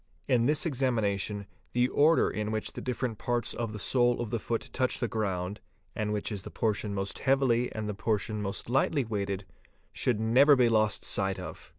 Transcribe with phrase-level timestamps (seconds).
[0.27, 4.39] In this examination the order in which the different parts of the sole of the
[4.39, 5.61] foot touch the ground,
[5.95, 9.45] and which is the portion most heavily and the portion most lightly weighted,
[9.93, 11.69] should never be lost sight of.